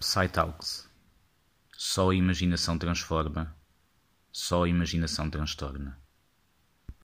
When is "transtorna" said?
5.30-5.98